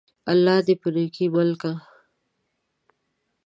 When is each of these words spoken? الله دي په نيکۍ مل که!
الله 0.31 0.57
دي 0.65 0.75
په 0.81 0.87
نيکۍ 0.95 1.27
مل 1.33 1.49
که! 1.61 1.71